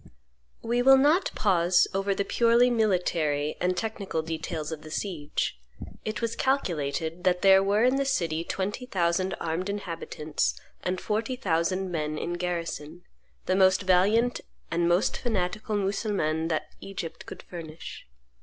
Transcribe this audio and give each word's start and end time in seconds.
We 0.63 0.81
will 0.81 0.97
not 0.97 1.29
pause 1.35 1.87
over 1.93 2.15
the 2.15 2.25
purely 2.25 2.71
military 2.71 3.55
and 3.61 3.77
technical 3.77 4.23
details 4.23 4.71
of 4.71 4.81
the 4.81 4.89
siege. 4.89 5.59
It 6.03 6.23
was 6.23 6.35
calculated 6.35 7.23
that 7.23 7.43
there 7.43 7.61
were 7.61 7.83
in 7.83 7.97
the 7.97 8.05
city 8.05 8.43
twenty 8.43 8.87
thousand 8.87 9.35
armed 9.39 9.69
inhabitants 9.69 10.59
and 10.81 10.99
forty 10.99 11.35
thousand 11.35 11.91
men 11.91 12.17
in 12.17 12.33
garrison, 12.33 13.03
the 13.45 13.55
most 13.55 13.83
valiant 13.83 14.41
and 14.71 14.89
most 14.89 15.17
fanatical 15.17 15.75
Mussulmans 15.75 16.49
that 16.49 16.69
Egypt 16.81 17.27
could 17.27 17.43
furnish. 17.43 18.07